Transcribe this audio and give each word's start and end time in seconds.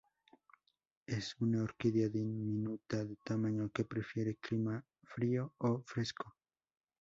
Es 1.05 1.35
una 1.41 1.61
orquídea 1.61 2.09
diminuta 2.09 3.05
de 3.05 3.17
tamaño, 3.17 3.69
que 3.69 3.83
prefiere 3.85 4.35
clima 4.37 4.83
frío 5.03 5.53
a 5.59 5.77
fresco. 5.85 6.33